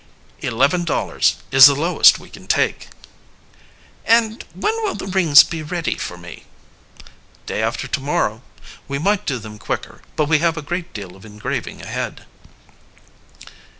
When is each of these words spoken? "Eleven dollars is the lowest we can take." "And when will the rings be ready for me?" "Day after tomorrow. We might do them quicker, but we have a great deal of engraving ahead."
"Eleven 0.39 0.83
dollars 0.83 1.35
is 1.51 1.67
the 1.67 1.75
lowest 1.75 2.17
we 2.17 2.27
can 2.27 2.47
take." 2.47 2.87
"And 4.03 4.43
when 4.55 4.73
will 4.81 4.95
the 4.95 5.05
rings 5.05 5.43
be 5.43 5.61
ready 5.61 5.93
for 5.95 6.17
me?" 6.17 6.45
"Day 7.45 7.61
after 7.61 7.87
tomorrow. 7.87 8.41
We 8.87 8.97
might 8.97 9.27
do 9.27 9.37
them 9.37 9.59
quicker, 9.59 10.01
but 10.15 10.25
we 10.27 10.39
have 10.39 10.57
a 10.57 10.63
great 10.63 10.91
deal 10.95 11.15
of 11.15 11.23
engraving 11.23 11.83
ahead." 11.83 12.25